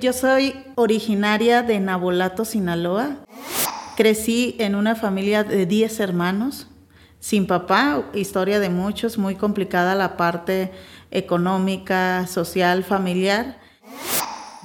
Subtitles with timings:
[0.00, 3.16] Yo soy originaria de Nabolato, Sinaloa.
[3.96, 6.68] Crecí en una familia de 10 hermanos,
[7.18, 10.70] sin papá, historia de muchos, muy complicada la parte
[11.10, 13.58] económica, social, familiar.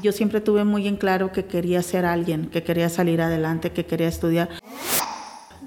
[0.03, 3.87] Yo siempre tuve muy en claro que quería ser alguien, que quería salir adelante, que
[3.87, 4.49] quería estudiar.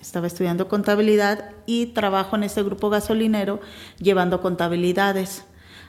[0.01, 3.61] Estaba estudiando contabilidad y trabajo en este grupo gasolinero
[3.99, 5.45] llevando contabilidades.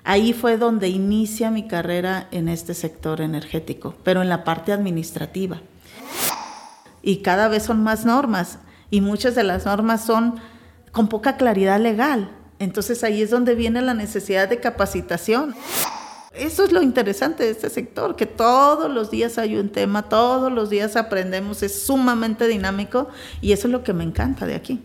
[0.09, 5.59] Ahí fue donde inicia mi carrera en este sector energético, pero en la parte administrativa.
[7.01, 10.35] Y cada vez son más normas y muchas de las normas son
[10.93, 12.31] con poca claridad legal.
[12.57, 15.53] Entonces ahí es donde viene la necesidad de capacitación.
[16.31, 20.49] Eso es lo interesante de este sector, que todos los días hay un tema, todos
[20.49, 23.09] los días aprendemos, es sumamente dinámico
[23.41, 24.81] y eso es lo que me encanta de aquí.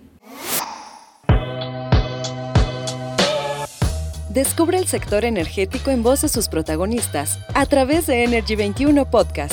[4.33, 9.53] Descubre el sector energético en voz de sus protagonistas a través de Energy 21 Podcast.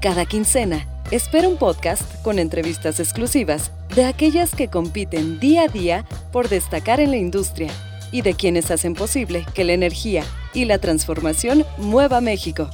[0.00, 6.06] Cada quincena, espera un podcast con entrevistas exclusivas de aquellas que compiten día a día
[6.32, 7.70] por destacar en la industria
[8.10, 12.70] y de quienes hacen posible que la energía y la transformación mueva México.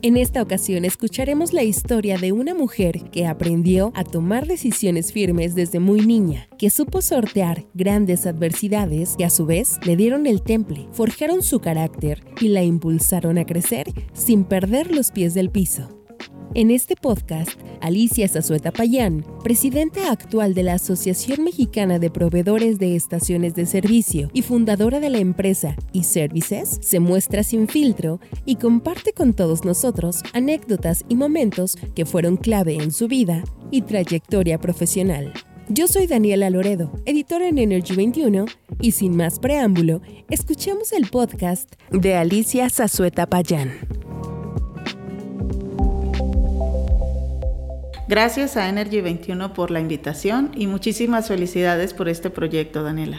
[0.00, 5.56] En esta ocasión escucharemos la historia de una mujer que aprendió a tomar decisiones firmes
[5.56, 10.42] desde muy niña, que supo sortear grandes adversidades que a su vez le dieron el
[10.42, 15.97] temple, forjaron su carácter y la impulsaron a crecer sin perder los pies del piso.
[16.54, 22.96] En este podcast, Alicia Zazueta Payán, presidenta actual de la Asociación Mexicana de Proveedores de
[22.96, 29.12] Estaciones de Servicio y fundadora de la empresa eServices, se muestra sin filtro y comparte
[29.12, 35.34] con todos nosotros anécdotas y momentos que fueron clave en su vida y trayectoria profesional.
[35.68, 38.46] Yo soy Daniela Loredo, editora en Energy 21,
[38.80, 43.72] y sin más preámbulo, escuchemos el podcast de Alicia Zazueta Payán.
[48.08, 53.18] Gracias a Energy 21 por la invitación y muchísimas felicidades por este proyecto, Daniela.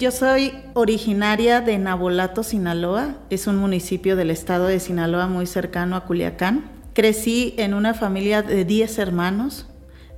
[0.00, 3.18] Yo soy originaria de Nabolato, Sinaloa.
[3.30, 6.72] Es un municipio del estado de Sinaloa muy cercano a Culiacán.
[6.92, 9.68] Crecí en una familia de 10 hermanos,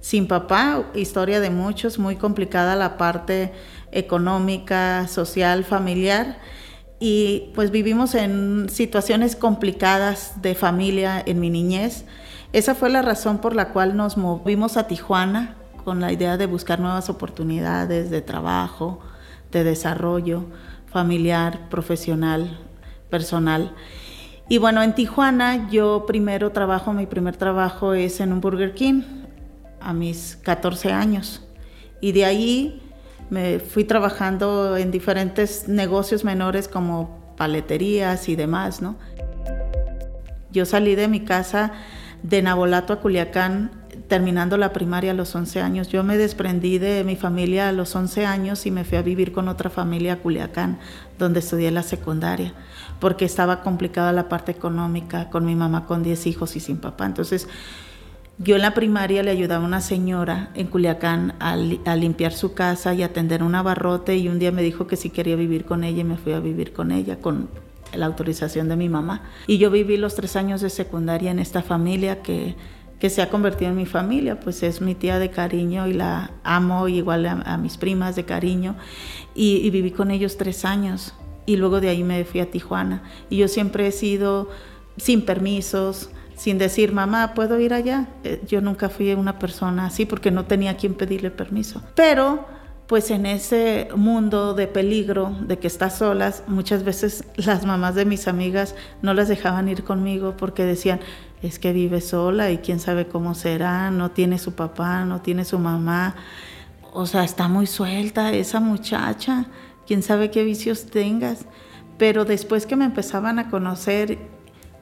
[0.01, 3.53] sin papá, historia de muchos, muy complicada la parte
[3.91, 6.39] económica, social, familiar.
[6.99, 12.07] Y pues vivimos en situaciones complicadas de familia en mi niñez.
[12.53, 16.47] Esa fue la razón por la cual nos movimos a Tijuana con la idea de
[16.47, 19.01] buscar nuevas oportunidades de trabajo,
[19.51, 20.45] de desarrollo
[20.87, 22.59] familiar, profesional,
[23.09, 23.75] personal.
[24.51, 29.03] Y bueno, en Tijuana yo primero trabajo, mi primer trabajo es en un Burger King
[29.81, 31.43] a mis 14 años.
[32.03, 32.83] Y de ahí
[33.31, 38.97] me fui trabajando en diferentes negocios menores como paleterías y demás, ¿no?
[40.51, 41.73] Yo salí de mi casa
[42.23, 43.71] de Nabolato a Culiacán
[44.09, 45.89] terminando la primaria a los 11 años.
[45.89, 49.33] Yo me desprendí de mi familia a los 11 años y me fui a vivir
[49.33, 50.79] con otra familia a Culiacán,
[51.19, 52.53] donde estudié la secundaria,
[53.01, 57.07] porque estaba complicada la parte económica, con mi mamá con 10 hijos y sin papá.
[57.07, 57.49] Entonces,
[58.39, 62.95] yo en la primaria le ayudaba a una señora en Culiacán a, limpiar su casa
[62.95, 66.01] y atender un abarrote y un día me dijo que si quería vivir con ella
[66.01, 67.49] y me fui a vivir con ella, con
[67.95, 69.23] la autorización de mi mamá.
[69.47, 72.57] Y yo viví los tres años de secundaria en esta familia que,
[73.03, 76.31] que se ha convertido en mi familia, pues es mi tía de cariño y la
[76.45, 78.77] amo igual a, mis primas de cariño.
[79.35, 81.13] Y, viví con ellos tres años
[81.45, 83.03] y luego de ahí me fui a Tijuana.
[83.29, 84.51] Y yo siempre he sido
[84.97, 88.07] sin permisos, sin decir, mamá, ¿puedo ir allá?
[88.23, 91.83] Eh, yo nunca fui una persona así porque no tenía quien pedirle permiso.
[91.97, 92.47] Pero
[92.87, 98.05] pues en ese mundo de peligro, de que estás solas, muchas veces las mamás de
[98.05, 101.01] mis amigas no las dejaban ir conmigo porque decían,
[101.43, 105.45] es que vive sola y quién sabe cómo será, no tiene su papá, no tiene
[105.45, 106.15] su mamá,
[106.93, 109.47] o sea, está muy suelta esa muchacha,
[109.87, 111.47] quién sabe qué vicios tengas.
[111.99, 114.19] Pero después que me empezaban a conocer,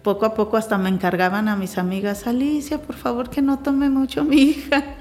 [0.02, 3.90] poco a poco hasta me encargaban a mis amigas, Alicia, por favor que no tome
[3.90, 4.99] mucho mi hija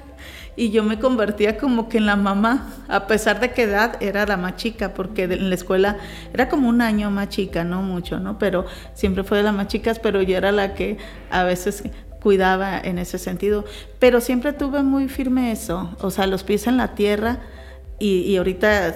[0.60, 4.26] y yo me convertía como que en la mamá, a pesar de que edad era
[4.26, 5.96] la más chica, porque en la escuela
[6.34, 8.38] era como un año más chica, no mucho, ¿no?
[8.38, 10.98] Pero siempre fue de las más chicas, pero yo era la que
[11.32, 11.84] a veces
[12.22, 13.64] cuidaba en ese sentido.
[14.00, 17.40] Pero siempre tuve muy firme eso, o sea, los pies en la tierra
[17.98, 18.94] y, y ahorita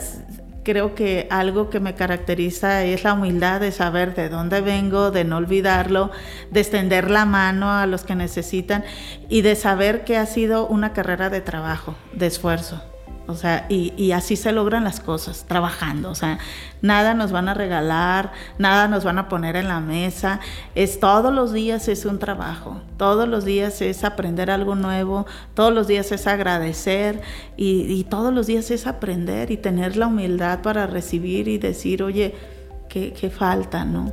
[0.64, 5.24] creo que algo que me caracteriza es la humildad de saber de dónde vengo, de
[5.24, 6.12] no olvidarlo,
[6.52, 8.84] de extender la mano a los que necesitan
[9.30, 12.82] y de saber que ha sido una carrera de trabajo, de esfuerzo.
[13.26, 16.10] O sea, y, así se logran las cosas, trabajando.
[16.10, 16.40] O sea,
[16.82, 20.42] nada nos van a regalar, nada nos van a poner en la mesa.
[20.76, 25.74] Es todos los días es un trabajo, todos los días es aprender algo nuevo, todos
[25.74, 27.22] los días es agradecer
[27.56, 32.36] y, todos los días es aprender y tener la humildad para recibir y decir, oye,
[32.90, 34.12] qué, falta, ¿no?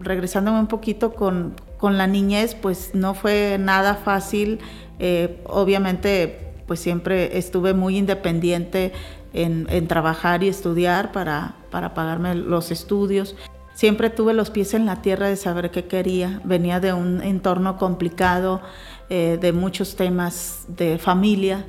[0.00, 4.58] Regresándome un poquito con, la niñez, pues no fue nada fácil.
[4.98, 8.92] Eh, obviamente pues siempre estuve muy independiente
[9.32, 13.36] en, trabajar y estudiar para, para pagarme los estudios.
[13.74, 16.40] Siempre tuve los pies en la tierra de saber qué quería.
[16.44, 18.62] Venía de un entorno complicado,
[19.10, 21.66] eh, de muchos temas de familia,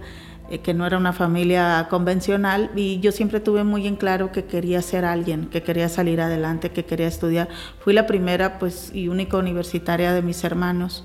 [0.51, 4.45] eh, que no era una familia convencional, y yo siempre tuve muy en claro que
[4.45, 7.49] quería ser alguien, que quería salir adelante, que quería estudiar.
[7.79, 11.03] Fui la primera pues, y única universitaria de mis hermanos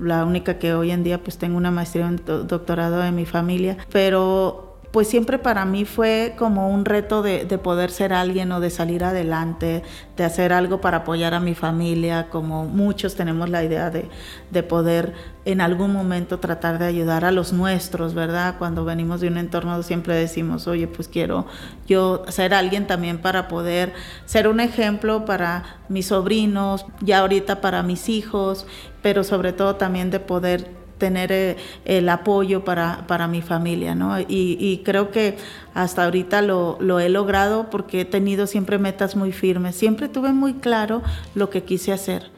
[0.00, 3.76] la única que hoy en día pues tengo una maestría un doctorado en mi familia,
[3.92, 4.65] pero
[4.96, 9.04] pues siempre para mí fue como un reto de, poder ser alguien o de salir
[9.04, 9.82] adelante,
[10.16, 14.08] de hacer algo para apoyar a mi familia, como muchos tenemos la idea de,
[14.50, 15.12] de, poder
[15.44, 18.54] en algún momento tratar de ayudar a los nuestros, ¿verdad?
[18.58, 21.44] Cuando venimos de un entorno siempre decimos, oye, pues quiero
[21.86, 23.92] yo ser alguien también para poder
[24.24, 28.64] ser un ejemplo para mis sobrinos, ya ahorita para mis hijos,
[29.02, 34.18] pero sobre todo también de poder tener eh, el apoyo para, para, mi familia, ¿no?
[34.20, 35.36] Y, creo que
[35.74, 40.32] hasta ahorita lo, lo, he logrado porque he tenido siempre metas muy firmes, siempre tuve
[40.32, 41.02] muy claro
[41.34, 42.30] lo que quise hacer.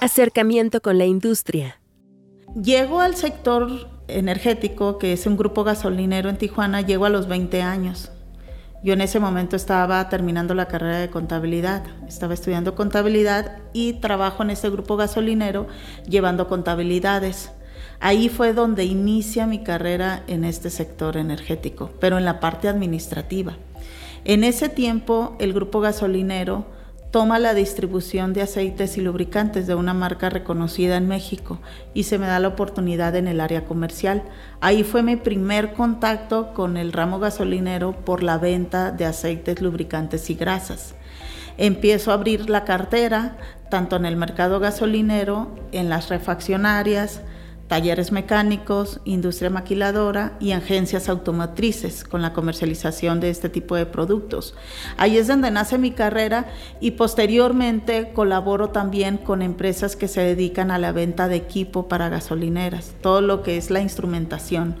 [0.00, 1.78] Acercamiento con la industria.
[2.60, 7.62] Llego al sector energético, que es un grupo gasolinero en Tijuana, llego a los 20
[7.62, 8.10] años.
[8.82, 14.42] Yo en ese momento estaba terminando la carrera de contabilidad, estaba estudiando contabilidad y trabajo
[14.42, 15.68] en ese grupo gasolinero
[16.08, 17.52] llevando contabilidades.
[18.00, 23.56] Ahí fue donde inicia mi carrera en este sector energético, pero en la parte administrativa.
[24.24, 26.66] En ese tiempo el grupo gasolinero
[27.12, 31.60] toma la distribución de aceites y lubricantes de una marca reconocida en México
[31.92, 34.22] y se me da la oportunidad en el área comercial.
[34.62, 40.30] Ahí fue mi primer contacto con el ramo gasolinero por la venta de aceites, lubricantes
[40.30, 40.94] y grasas.
[41.58, 43.36] Empiezo a abrir la cartera
[43.68, 47.20] tanto en el mercado gasolinero, en las refaccionarias,
[47.72, 54.54] talleres mecánicos, industria maquiladora y agencias automotrices con la comercialización de este tipo de productos.
[54.98, 56.48] Ahí es donde nace mi carrera
[56.80, 62.10] y posteriormente colaboro también con empresas que se dedican a la venta de equipo para
[62.10, 64.76] gasolineras, todo lo que es la instrumentación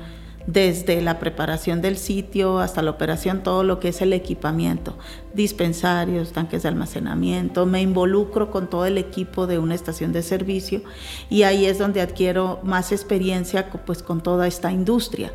[0.46, 4.96] desde la preparación del sitio hasta la operación, todo lo que es el equipamiento,
[5.34, 10.82] dispensarios, tanques de almacenamiento, me involucro con todo el equipo de una estación de servicio
[11.30, 15.32] y ahí es donde adquiero más experiencia pues, con toda esta industria.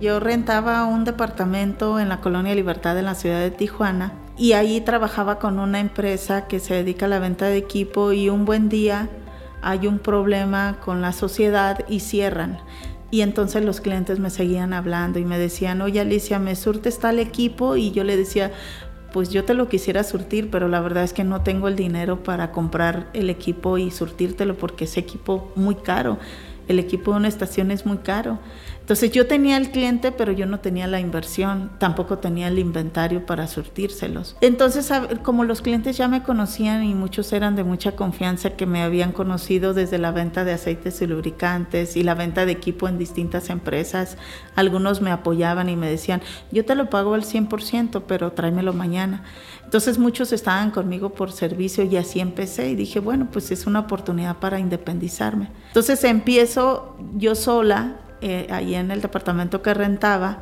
[0.00, 4.80] Yo rentaba un departamento en la colonia Libertad en la ciudad de Tijuana y ahí
[4.80, 8.68] trabajaba con una empresa que se dedica a la venta de equipo y un buen
[8.68, 9.08] día
[9.62, 12.58] hay un problema con la sociedad y cierran.
[13.12, 17.18] Y entonces los clientes me seguían hablando y me decían, oye Alicia, me surtes tal
[17.18, 18.52] equipo y yo le decía,
[19.12, 22.22] pues yo te lo quisiera surtir, pero la verdad es que no tengo el dinero
[22.22, 26.18] para comprar el equipo y surtírtelo porque es equipo muy caro.
[26.68, 28.38] El equipo de una estación es muy caro.
[28.82, 33.24] Entonces yo tenía el cliente, pero yo no tenía la inversión, tampoco tenía el inventario
[33.24, 34.36] para surtírselos.
[34.40, 34.92] Entonces,
[35.22, 39.12] como los clientes ya me conocían y muchos eran de mucha confianza que me habían
[39.12, 43.50] conocido desde la venta de aceites y lubricantes y la venta de equipo en distintas
[43.50, 44.18] empresas,
[44.56, 49.22] algunos me apoyaban y me decían, yo te lo pago al 100%, pero tráemelo mañana.
[49.64, 53.78] Entonces muchos estaban conmigo por servicio y así empecé y dije, bueno, pues es una
[53.80, 55.50] oportunidad para independizarme.
[55.68, 60.38] Entonces empiezo yo sola eh, ahí en el departamento que rentaba,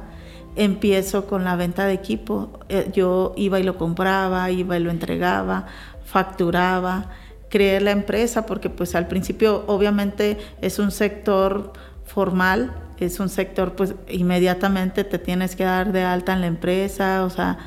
[0.55, 2.61] empiezo con la venta de equipo.
[2.69, 5.67] Eh, yo iba y lo compraba, iba y lo entregaba,
[6.05, 7.11] facturaba,
[7.49, 11.73] creé la empresa porque pues al principio obviamente es un sector
[12.05, 17.25] formal, es un sector pues inmediatamente te tienes que dar de alta en la empresa,
[17.25, 17.59] o sea,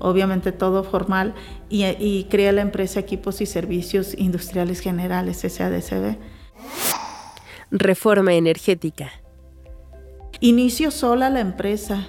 [0.00, 1.32] obviamente todo formal
[1.68, 6.16] y, y creé la empresa Equipos y Servicios Industriales Generales, SADCB.
[7.70, 9.12] Reforma energética.
[10.42, 12.06] Inicio sola la empresa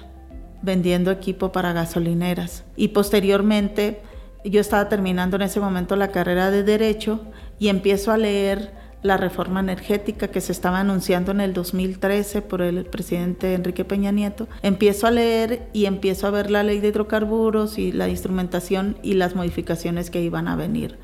[0.62, 4.00] vendiendo equipo para gasolineras y posteriormente
[4.42, 7.20] yo estaba terminando en ese momento la carrera de derecho
[7.58, 8.72] y empiezo a leer
[9.02, 14.12] la reforma energética que se estaba anunciando en el 2013 por el presidente Enrique Peña
[14.12, 14.48] Nieto.
[14.62, 19.12] Empiezo a leer y empiezo a ver la ley de hidrocarburos y la instrumentación y
[19.12, 20.98] las modificaciones que iban a venir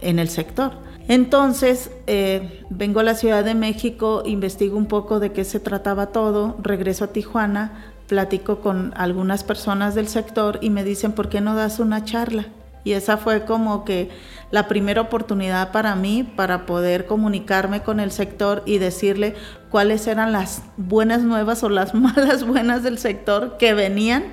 [0.00, 0.72] en el sector.
[1.08, 6.06] Entonces, eh, vengo a la Ciudad de México, investigo un poco de qué se trataba
[6.06, 11.40] todo, regreso a Tijuana, platico con algunas personas del sector y me dicen, ¿por qué
[11.40, 12.46] no das una charla?
[12.84, 14.10] Y esa fue como que
[14.52, 19.34] la primera oportunidad para mí para poder comunicarme con el sector y decirle
[19.70, 24.24] cuáles eran las buenas nuevas o las malas buenas del sector que venían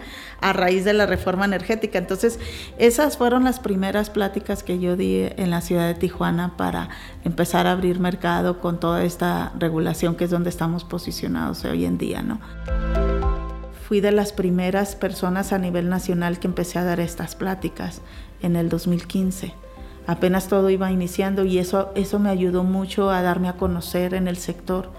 [0.44, 1.98] a raíz de la reforma energética.
[1.98, 2.40] Entonces,
[2.78, 6.90] esas fueron las primeras pláticas que yo di en la ciudad de Tijuana para
[7.24, 11.98] empezar a abrir mercado con toda esta regulación que es donde estamos posicionados hoy en
[11.98, 12.40] día, ¿no?
[13.88, 18.02] Fui de las primeras personas a nivel nacional que empecé a dar estas pláticas
[18.42, 19.54] en el 2015
[20.08, 24.28] apenas todo iba iniciando y eso, eso me ayudó mucho a darme a conocer en
[24.28, 24.90] el sector,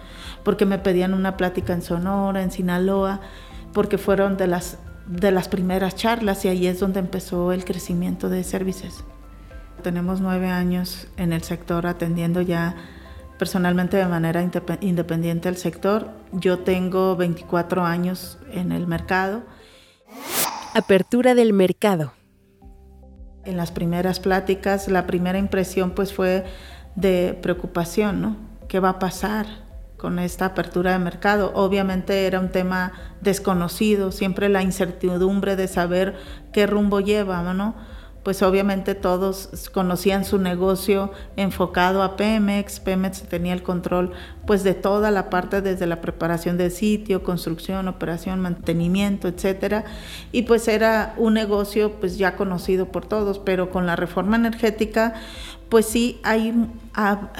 [0.42, 3.20] porque me pedían una plática en Sonora, en Sinaloa,
[3.72, 8.28] porque fueron de las de las primeras charlas y ahí es donde empezó el crecimiento
[8.28, 9.04] de servicios.
[9.82, 12.74] Tenemos nueve años en el sector atendiendo ya
[13.38, 14.42] personalmente de manera
[14.80, 16.10] independiente al sector.
[16.32, 19.42] Yo tengo 24 años en el mercado.
[20.74, 22.12] Apertura del mercado.
[23.44, 26.44] En las primeras pláticas, la primera impresión pues fue
[26.96, 28.36] de preocupación, ¿no?
[28.68, 29.63] ¿Qué va a pasar?
[30.04, 31.50] Con esta apertura de mercado.
[31.54, 32.92] Obviamente era un tema
[33.22, 36.14] desconocido, siempre la incertidumbre de saber
[36.52, 37.74] qué rumbo lleva, ¿no?
[38.22, 44.12] Pues obviamente todos conocían su negocio enfocado a Pemex, Pemex tenía el control
[44.46, 49.86] pues de toda la parte desde la preparación del sitio, construcción, operación, mantenimiento, etcétera,
[50.32, 55.14] y pues era un negocio pues ya conocido por todos, pero con la reforma energética
[55.70, 56.54] pues sí hay,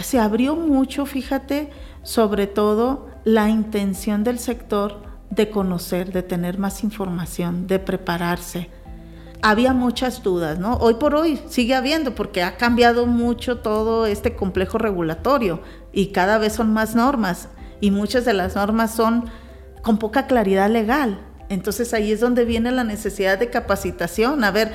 [0.02, 1.70] se abrió mucho, fíjate,
[2.04, 8.70] sobre todo la intención del sector de conocer, de tener más información, de prepararse.
[9.42, 10.74] Había muchas dudas, ¿no?
[10.76, 15.60] Hoy por hoy sigue habiendo porque ha cambiado mucho todo este complejo regulatorio
[15.92, 17.48] y cada vez son más normas
[17.80, 19.24] y muchas de las normas son
[19.82, 21.20] con poca claridad legal.
[21.48, 24.44] Entonces ahí es donde viene la necesidad de capacitación.
[24.44, 24.72] A ver,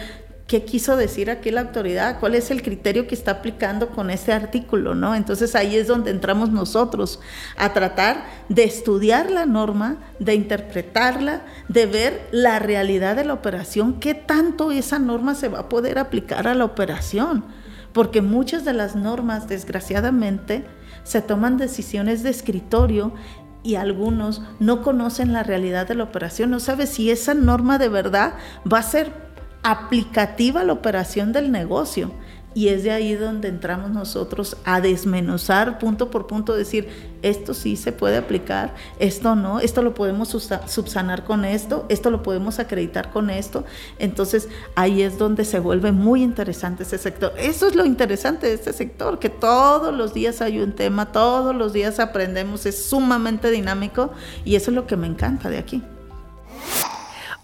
[0.50, 4.34] qué quiso decir aquí la autoridad, cuál es el criterio que está aplicando con ese
[4.34, 5.14] artículo, ¿no?
[5.14, 7.20] Entonces ahí es donde entramos nosotros
[7.56, 14.00] a tratar de estudiar la norma, de interpretarla, de ver la realidad de la operación,
[14.00, 17.46] qué tanto esa norma se va a poder aplicar a la operación,
[17.94, 20.66] porque muchas de las normas, desgraciadamente,
[21.04, 23.14] se toman decisiones de escritorio
[23.62, 27.90] y algunos no conocen la realidad de la operación, no sabe si esa norma de
[27.90, 28.34] verdad
[28.72, 29.29] va a ser
[29.64, 32.12] aplicativa la operación del negocio.
[32.56, 36.90] Y es de ahí donde entramos nosotros a desmenuzar punto por punto, decir,
[37.22, 42.24] esto sí se puede aplicar, esto no, esto lo podemos subsanar con esto, esto lo
[42.24, 43.66] podemos acreditar con esto.
[44.00, 47.34] Entonces ahí es donde se vuelve muy interesante ese sector.
[47.38, 51.56] Eso es lo interesante de este sector, que todos los días hay un tema, todos
[51.56, 54.12] los días aprendemos, es sumamente dinámico
[54.44, 55.84] y eso es lo que me encanta de aquí.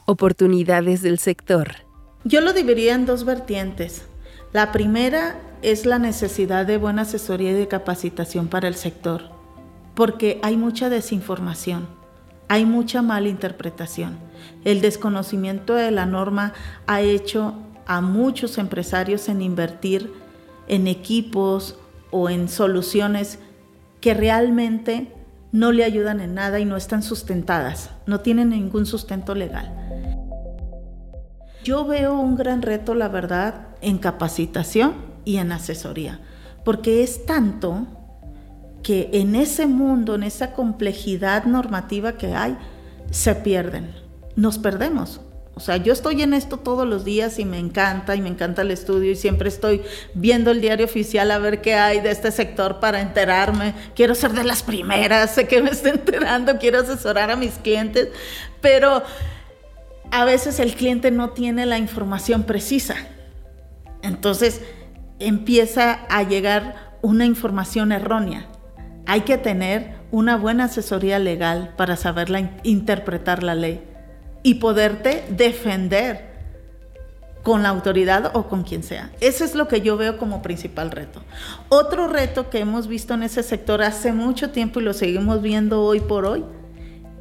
[0.06, 1.85] Oportunidades del sector.
[2.28, 4.02] Yo lo dividiría en dos vertientes.
[4.52, 9.30] La primera es la necesidad de buena asesoría y de capacitación para el sector,
[9.94, 11.88] porque hay mucha desinformación,
[12.48, 14.18] hay mucha mala interpretación.
[14.64, 16.54] El desconocimiento de la norma
[16.88, 17.54] ha hecho
[17.86, 20.12] a muchos empresarios en invertir
[20.68, 21.78] en equipos
[22.10, 23.38] o en soluciones
[24.02, 25.14] que realmente
[25.52, 29.95] no le ayudan en nada y no están sustentadas, no tienen ningún sustento legal.
[31.66, 34.94] Yo veo un gran reto, la verdad, en capacitación
[35.26, 36.20] y en asesoría,
[36.64, 37.88] porque es tanto
[38.84, 42.56] que en ese mundo, en esa complejidad normativa que hay,
[43.10, 43.96] se pierden,
[44.36, 45.22] nos perdemos.
[45.56, 48.62] O sea, yo estoy en esto todos los días y me encanta y me encanta
[48.62, 49.82] el estudio y siempre estoy
[50.14, 53.74] viendo el diario oficial a ver qué hay de este sector para enterarme.
[53.96, 58.10] Quiero ser de las primeras, sé que me estoy enterando, quiero asesorar a mis clientes,
[58.62, 59.02] pero
[60.12, 62.96] a veces el cliente no tiene la información precisa.
[64.02, 64.62] Entonces
[65.20, 68.48] empieza a llegar una información errónea.
[69.06, 72.28] Hay que tener una buena asesoría legal para saber
[72.64, 73.84] interpretar la ley
[74.44, 76.36] y poderte defender
[77.44, 79.12] con la autoridad o con quien sea.
[79.20, 81.22] Eso es lo que yo veo como principal reto.
[81.70, 85.84] Otro reto que hemos visto en ese sector hace mucho tiempo y lo seguimos viendo
[85.84, 86.44] hoy por hoy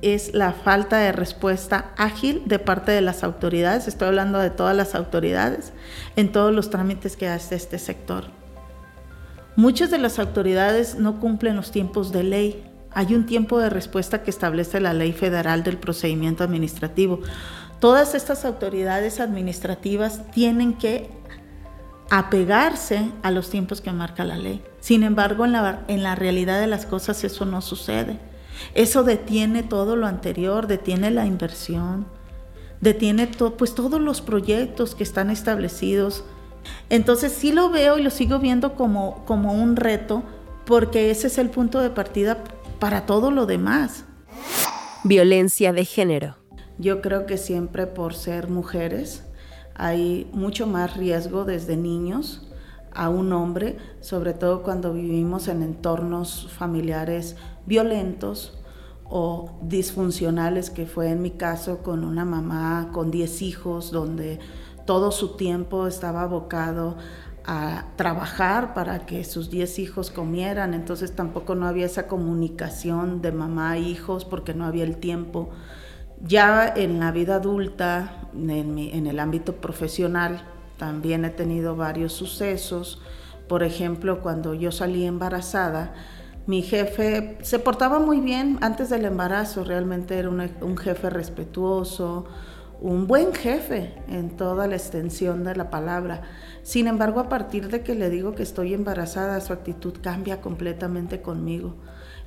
[0.04, 4.76] es la falta de respuesta ágil de parte de las autoridades, estoy hablando de todas
[4.76, 5.72] las autoridades,
[6.16, 8.24] en todos los trámites que hace este sector.
[9.56, 12.64] Muchas de las autoridades no cumplen los tiempos de ley.
[12.92, 17.20] Hay un tiempo de respuesta que establece la ley federal del procedimiento administrativo.
[17.80, 21.08] Todas estas autoridades administrativas tienen que
[22.10, 24.62] apegarse a los tiempos que marca la ley.
[24.80, 28.18] Sin embargo, en la, en la realidad de las cosas eso no sucede.
[28.74, 32.06] Eso detiene todo lo anterior, detiene la inversión,
[32.80, 36.24] detiene pues todos los proyectos que están establecidos.
[36.90, 40.22] Entonces sí lo veo y lo sigo viendo como, como un reto
[40.64, 42.42] porque ese es el punto de partida
[42.78, 44.04] para todo lo demás.
[45.04, 46.36] Violencia de género.
[46.78, 49.22] Yo creo que siempre por ser mujeres
[49.74, 52.48] hay mucho más riesgo desde niños
[52.94, 57.36] a un hombre, sobre todo cuando vivimos en entornos familiares
[57.66, 58.58] violentos
[59.04, 64.38] o disfuncionales, que fue en mi caso con una mamá con 10 hijos, donde
[64.86, 66.96] todo su tiempo estaba abocado
[67.46, 73.32] a trabajar para que sus 10 hijos comieran, entonces tampoco no había esa comunicación de
[73.32, 75.50] mamá e hijos porque no había el tiempo.
[76.22, 80.42] Ya en la vida adulta, en, el ámbito profesional,
[80.78, 83.00] también he tenido varios sucesos.
[83.48, 85.94] Por ejemplo, cuando yo salí embarazada,
[86.46, 92.26] mi jefe se portaba muy bien antes del embarazo, realmente era un jefe respetuoso,
[92.80, 96.22] un buen jefe en toda la extensión de la palabra.
[96.62, 101.22] Sin embargo, a partir de que le digo que estoy embarazada, su actitud cambia completamente
[101.22, 101.76] conmigo.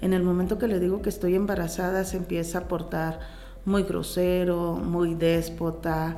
[0.01, 3.19] En el momento que le digo que estoy embarazada, se empieza a portar
[3.65, 6.17] muy grosero, muy déspota,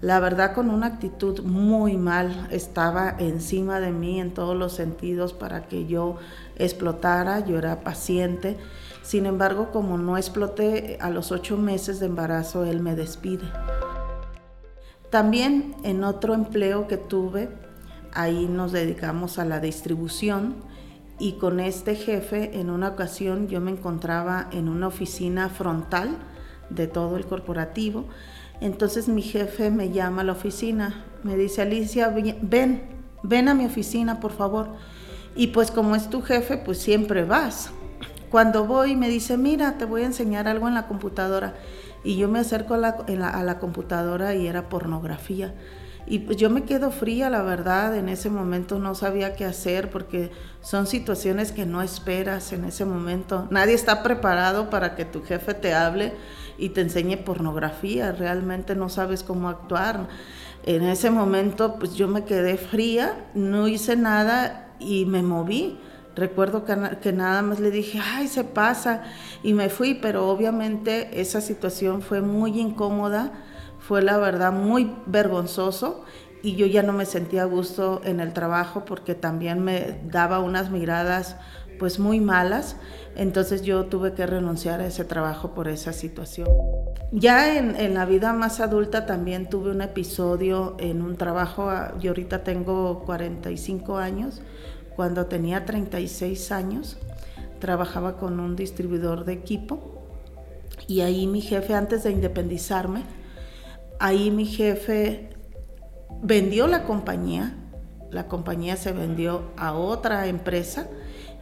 [0.00, 5.32] la verdad con una actitud muy mal, estaba encima de mí en todos los sentidos
[5.32, 6.16] para que yo
[6.56, 8.56] explotara, yo era paciente.
[9.02, 13.50] Sin embargo, como no exploté, a los ocho meses de embarazo él me despide.
[15.10, 17.48] También en otro empleo que tuve,
[18.12, 20.56] ahí nos dedicamos a la distribución
[21.18, 26.16] y con este jefe en una ocasión yo me encontraba en una oficina frontal
[26.70, 28.04] de todo el corporativo
[28.60, 32.82] entonces mi jefe me llama a la oficina, me dice, Alicia, ven,
[33.22, 34.68] ven a mi oficina, por favor.
[35.34, 37.70] Y pues como es tu jefe, pues siempre vas.
[38.30, 41.54] Cuando voy me dice, mira, te voy a enseñar algo en la computadora.
[42.04, 45.54] Y yo me acerco a la, a la computadora y era pornografía.
[46.10, 49.90] Y pues yo me quedo fría, la verdad, en ese momento no sabía qué hacer
[49.90, 50.30] porque
[50.62, 53.46] son situaciones que no esperas en ese momento.
[53.50, 56.14] Nadie está preparado para que tu jefe te hable
[56.56, 60.08] y te enseñe pornografía, realmente no sabes cómo actuar.
[60.64, 65.78] En ese momento pues yo me quedé fría, no hice nada y me moví.
[66.16, 69.04] Recuerdo que, nada más le dije, ay, se pasa,
[69.44, 73.30] y me fui, pero obviamente esa situación fue muy incómoda,
[73.88, 76.04] fue la verdad muy vergonzoso
[76.42, 80.40] y yo ya no me sentía a gusto en el trabajo porque también me daba
[80.40, 81.36] unas miradas
[81.78, 82.76] pues muy malas,
[83.16, 86.48] entonces yo tuve que renunciar a ese trabajo por esa situación.
[87.12, 92.10] Ya en, la vida más adulta también tuve un episodio en un trabajo, ah, yo
[92.10, 94.42] ahorita tengo 45 años,
[94.96, 96.98] cuando tenía 36 años
[97.58, 100.02] trabajaba con un distribuidor de equipo
[100.86, 103.04] y ahí mi jefe, antes de independizarme,
[103.98, 105.30] ahí mi jefe
[106.22, 107.54] vendió la compañía,
[108.10, 110.88] la compañía se vendió a otra empresa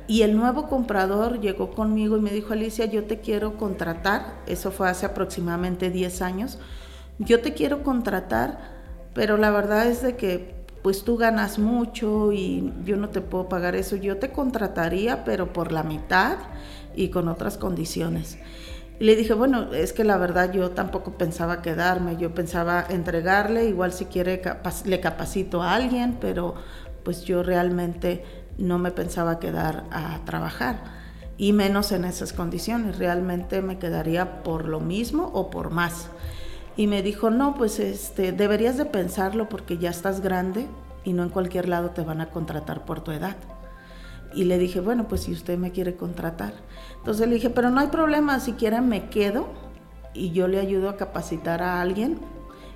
[0.09, 4.71] y el nuevo comprador llegó conmigo y me dijo, Alicia, yo te quiero contratar, eso
[4.71, 6.59] fue hace aproximadamente 10 años,
[7.19, 8.59] yo te quiero contratar,
[9.14, 13.49] pero la verdad es de que pues tú ganas mucho y yo no te puedo
[13.49, 16.37] pagar eso, yo te contrataría, pero por la mitad
[16.95, 18.38] y con otras condiciones.
[18.98, 23.66] Y le dije, bueno, es que la verdad yo tampoco pensaba quedarme, yo pensaba entregarle,
[23.66, 24.40] igual si quiere
[24.85, 26.54] le capacito a alguien, pero
[27.04, 28.24] pues yo realmente
[28.59, 30.82] no me pensaba quedar a trabajar
[31.38, 32.98] y menos en esas condiciones.
[32.98, 36.09] Realmente me quedaría por lo mismo o por más.
[36.76, 40.66] Y me dijo, no, pues este, deberías de pensarlo porque ya estás grande
[41.04, 43.37] y no en cualquier lado te van a contratar por tu edad.
[44.37, 46.53] Y le dije, bueno, pues si usted me quiere contratar.
[46.99, 49.49] Entonces le dije, pero no hay problema, si quieren me quedo
[50.12, 52.18] y yo le ayudo a capacitar a alguien.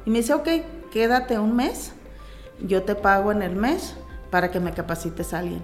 [0.06, 0.48] Y me dice, ok,
[0.90, 1.92] quédate un mes,
[2.66, 3.94] yo te pago en el mes
[4.30, 5.60] para que me capacites a alguien.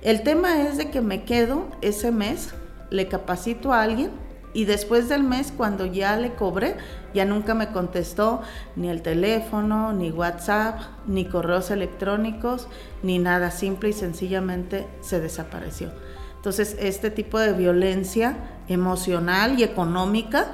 [0.00, 2.54] El tema es de que me quedo ese mes,
[2.88, 4.10] le capacito a alguien
[4.54, 6.76] y después del mes, cuando ya le cobré,
[7.14, 8.42] ya nunca me contestó
[8.76, 12.68] ni el teléfono, ni WhatsApp, ni correos electrónicos,
[13.02, 13.50] ni nada.
[13.50, 15.90] Simple y sencillamente se desapareció.
[16.36, 18.36] Entonces, este tipo de violencia
[18.68, 20.52] emocional y económica,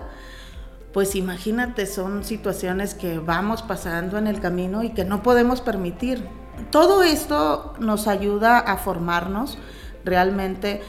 [0.92, 6.24] pues imagínate, son situaciones que vamos pasando en el camino y que no podemos permitir
[6.70, 9.58] todo esto nos ayuda a formarnos
[10.04, 10.82] realmente.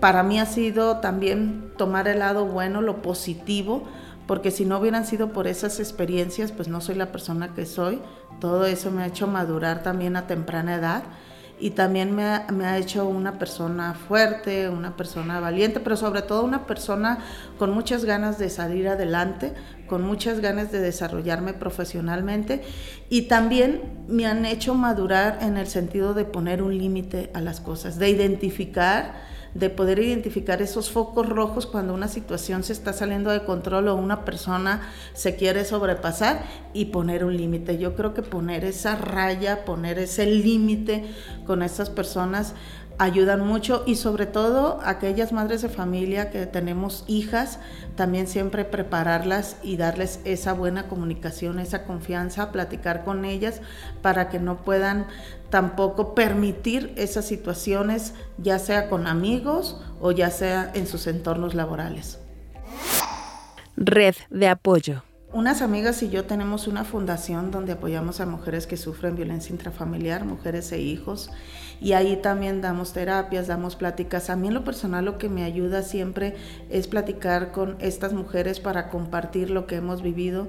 [0.00, 3.84] Para mí ha sido también tomar el lado bueno, lo positivo,
[4.26, 8.00] porque si no hubieran sido por esas experiencias, pues no soy la persona que soy.
[8.40, 11.04] Todo eso me ha hecho madurar también a temprana edad
[11.58, 16.66] y también me ha, hecho una persona fuerte, una persona valiente, pero sobre todo una
[16.66, 17.18] persona
[17.58, 19.54] con muchas ganas de salir adelante,
[19.86, 22.62] con muchas ganas de desarrollarme profesionalmente
[23.08, 27.60] y también me han hecho madurar en el sentido de poner un límite a las
[27.60, 33.30] cosas, de identificar de poder identificar esos focos rojos cuando una situación se está saliendo
[33.30, 34.82] de control o una persona
[35.14, 37.78] se quiere sobrepasar y poner un límite.
[37.78, 41.04] Yo creo que poner esa raya, poner ese límite
[41.46, 42.54] con estas personas
[42.98, 47.58] ayudan mucho y sobre todo aquellas madres de familia que tenemos hijas,
[47.94, 53.60] también siempre prepararlas y darles esa buena comunicación, esa confianza, platicar con ellas
[54.02, 55.06] para que no puedan
[55.50, 62.18] tampoco permitir esas situaciones, ya sea con amigos o ya sea en sus entornos laborales.
[63.76, 65.02] Red de apoyo.
[65.36, 70.24] Unas amigas y yo tenemos una fundación donde apoyamos a mujeres que sufren violencia intrafamiliar,
[70.24, 71.30] mujeres e hijos,
[71.78, 74.30] y ahí también damos terapias, damos pláticas.
[74.30, 76.36] A mí en lo personal lo que me ayuda siempre
[76.70, 80.48] es platicar con estas mujeres para compartir lo que hemos vivido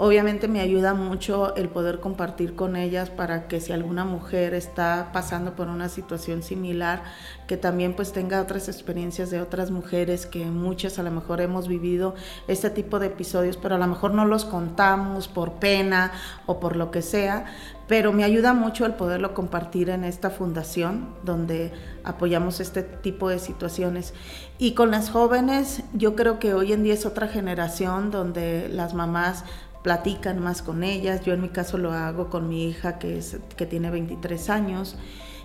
[0.00, 5.10] Obviamente me ayuda mucho el poder compartir con ellas para que si alguna mujer está
[5.12, 7.02] pasando por una situación similar,
[7.48, 11.66] que también pues tenga otras experiencias de otras mujeres que muchas a lo mejor hemos
[11.66, 12.14] vivido
[12.46, 16.12] este tipo de episodios, pero a lo mejor no los contamos por pena
[16.46, 17.46] o por lo que sea,
[17.88, 21.72] pero me ayuda mucho el poderlo compartir en esta fundación donde
[22.04, 24.14] apoyamos este tipo de situaciones.
[24.58, 28.92] Y con las jóvenes, yo creo que hoy en día es otra generación donde las
[28.92, 29.44] mamás
[29.82, 31.22] platican más con ellas.
[31.24, 34.96] Yo en mi caso lo hago con mi hija que, es, que tiene 23 años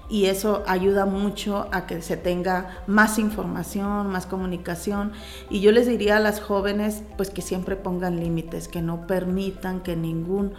[0.10, 5.13] y eso ayuda mucho a que se tenga más información, más comunicación.
[5.50, 9.82] Y yo les diría a las jóvenes pues que siempre pongan límites, que no permitan
[9.82, 10.54] que ningún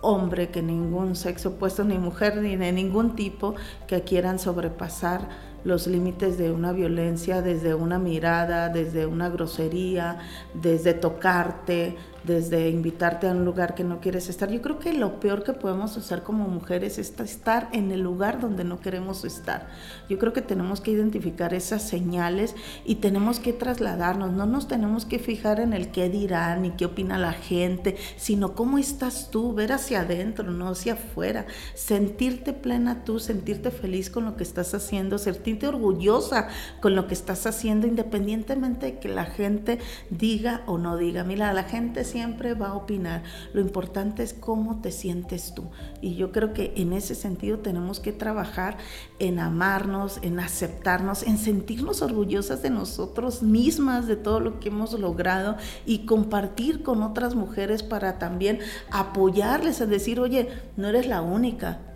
[0.00, 3.54] hombre, que ningún sexo opuesto, ni mujer, ni de ningún tipo,
[3.86, 5.28] que quieran sobrepasar
[5.64, 10.18] los límites de una violencia desde una mirada, desde una grosería,
[10.54, 14.50] desde tocarte, desde invitarte a un lugar que no quieres estar.
[14.50, 18.40] Yo creo que lo peor que podemos hacer como mujeres es estar en el lugar
[18.40, 19.68] donde no queremos estar.
[20.08, 22.54] Yo creo que tenemos que identificar esas señales
[22.84, 24.32] y tenemos que trasladarnos.
[24.32, 28.54] No nos tenemos que fijar en el qué dirán ni qué opina la gente, sino
[28.54, 31.46] cómo estás tú, ver hacia adentro, no hacia afuera.
[31.74, 36.48] Sentirte plena tú, sentirte feliz con lo que estás haciendo, sentirte orgullosa
[36.80, 39.78] con lo que estás haciendo, independientemente de que la gente
[40.10, 41.24] diga o no diga.
[41.24, 43.22] Mira, la gente siempre va a opinar.
[43.52, 45.64] Lo importante es cómo te sientes tú.
[46.00, 48.76] Y yo creo que en ese sentido tenemos que trabajar
[49.18, 54.92] en amarnos, en aceptarnos, en sentirnos orgullosas de nosotros mismas, de todo lo que hemos
[54.98, 58.58] logrado y compartir con otras mujeres para también
[58.90, 61.91] apoyarles a decir, oye, no eres la única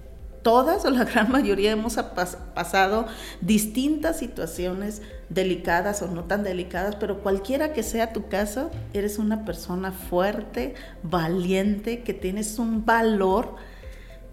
[0.46, 3.06] todas o la gran mayoría hemos pasado
[3.40, 9.44] distintas situaciones delicadas o no tan delicadas, pero cualquiera que sea tu caso, eres una
[9.44, 13.56] persona fuerte, valiente, que tienes un valor.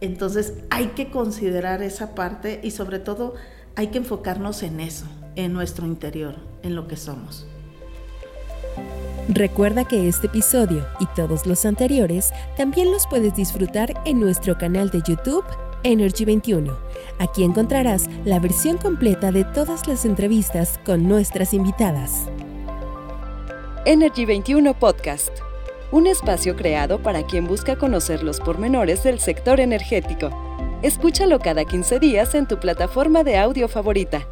[0.02, 3.34] Entonces hay que considerar esa parte y sobre todo
[3.76, 7.48] hay que enfocarnos en eso, en nuestro interior, en lo que somos.
[9.30, 14.92] Recuerda que este episodio y todos los anteriores también los puedes disfrutar en nuestro canal
[14.92, 15.44] de YouTube
[15.84, 16.78] Energy 21.
[17.20, 22.30] Aquí encontrarás la versión completa de todas las entrevistas con nuestras invitadas.
[23.86, 25.30] Energy 21 Podcast.
[25.92, 30.30] Un espacio creado para quien busca conocer los pormenores del sector energético.
[30.82, 34.26] Escúchalo cada 15 días en tu plataforma de audio favorita.